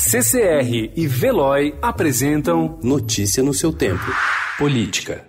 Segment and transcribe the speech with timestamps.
[0.00, 4.04] CCR e Veloy apresentam Notícia no seu tempo.
[4.56, 5.26] Política.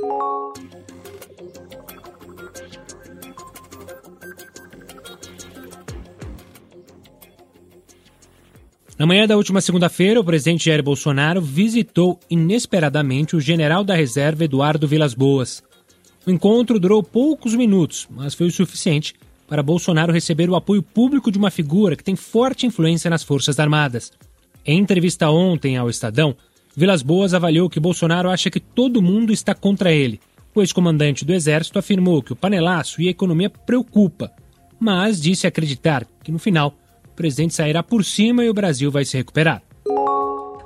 [8.95, 14.43] Na manhã da última segunda-feira, o presidente Jair Bolsonaro visitou inesperadamente o general da reserva
[14.43, 15.63] Eduardo Vilas Boas.
[16.27, 19.15] O encontro durou poucos minutos, mas foi o suficiente
[19.47, 23.59] para Bolsonaro receber o apoio público de uma figura que tem forte influência nas Forças
[23.59, 24.11] Armadas.
[24.65, 26.35] Em entrevista ontem ao Estadão,
[26.75, 30.19] Vilas Boas avaliou que Bolsonaro acha que todo mundo está contra ele.
[30.53, 34.31] O ex-comandante do Exército afirmou que o panelaço e a economia preocupa,
[34.79, 36.73] mas disse acreditar que no final
[37.05, 39.61] o presidente sairá por cima e o Brasil vai se recuperar.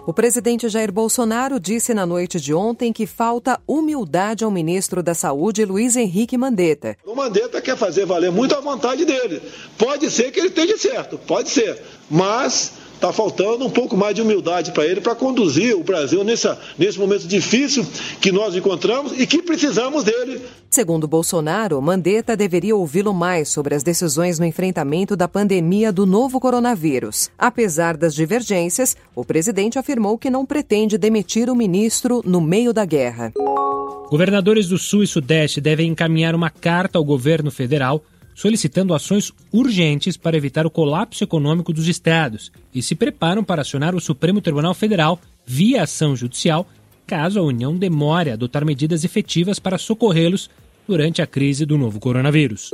[0.05, 5.13] O presidente Jair Bolsonaro disse na noite de ontem que falta humildade ao ministro da
[5.13, 6.98] Saúde, Luiz Henrique Mandetta.
[7.05, 9.41] O Mandetta quer fazer valer muito a vontade dele.
[9.77, 11.81] Pode ser que ele esteja certo, pode ser.
[12.12, 12.73] Mas
[13.03, 16.98] Está faltando um pouco mais de humildade para ele para conduzir o Brasil nessa, nesse
[16.98, 17.85] momento difícil
[18.21, 20.40] que nós encontramos e que precisamos dele.
[20.70, 26.40] Segundo Bolsonaro, Mandetta deveria ouvi-lo mais sobre as decisões no enfrentamento da pandemia do novo
[26.40, 27.29] coronavírus.
[27.37, 32.85] Apesar das divergências, o presidente afirmou que não pretende demitir o ministro no meio da
[32.85, 33.34] guerra.
[34.09, 38.01] Governadores do Sul e Sudeste devem encaminhar uma carta ao governo federal
[38.35, 43.95] solicitando ações urgentes para evitar o colapso econômico dos estados e se preparam para acionar
[43.95, 46.67] o Supremo Tribunal Federal via ação judicial
[47.05, 50.49] caso a União demore a adotar medidas efetivas para socorrê-los
[50.87, 52.71] durante a crise do novo coronavírus.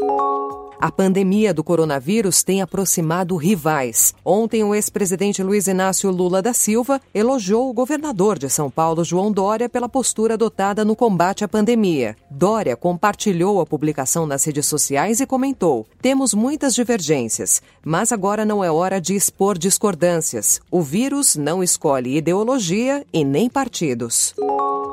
[0.81, 4.16] A pandemia do coronavírus tem aproximado rivais.
[4.23, 9.30] Ontem, o ex-presidente Luiz Inácio Lula da Silva elogiou o governador de São Paulo, João
[9.30, 12.16] Dória, pela postura adotada no combate à pandemia.
[12.31, 18.63] Dória compartilhou a publicação nas redes sociais e comentou: Temos muitas divergências, mas agora não
[18.63, 20.61] é hora de expor discordâncias.
[20.72, 24.33] O vírus não escolhe ideologia e nem partidos.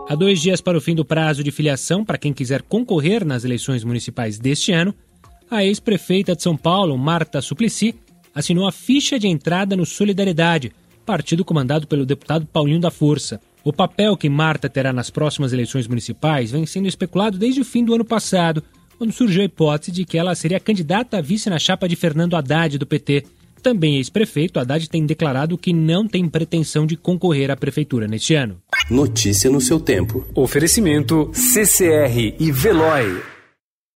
[0.09, 3.45] Há dois dias para o fim do prazo de filiação para quem quiser concorrer nas
[3.45, 4.93] eleições municipais deste ano,
[5.51, 7.95] a ex-prefeita de São Paulo, Marta Suplicy,
[8.35, 10.73] assinou a ficha de entrada no Solidariedade,
[11.05, 13.41] partido comandado pelo deputado Paulinho da Força.
[13.65, 17.85] O papel que Marta terá nas próximas eleições municipais vem sendo especulado desde o fim
[17.85, 18.63] do ano passado,
[18.99, 22.37] quando surgiu a hipótese de que ela seria candidata a vice na chapa de Fernando
[22.37, 23.25] Haddad do PT.
[23.63, 28.59] Também ex-prefeito, Haddad tem declarado que não tem pretensão de concorrer à prefeitura neste ano.
[28.91, 30.25] Notícia no seu tempo.
[30.35, 33.36] Oferecimento CCR e Veloy.